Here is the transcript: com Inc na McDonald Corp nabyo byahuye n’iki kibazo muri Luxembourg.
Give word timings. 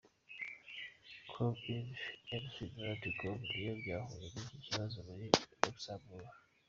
com 1.29 1.51
Inc 1.75 1.97
na 2.27 2.35
McDonald 2.43 3.03
Corp 3.19 3.39
nabyo 3.45 3.71
byahuye 3.81 4.27
n’iki 4.33 4.57
kibazo 4.65 4.97
muri 5.07 5.25
Luxembourg. 5.63 6.29